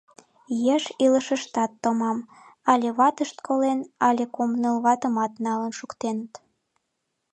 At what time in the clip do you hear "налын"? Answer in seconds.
5.45-5.71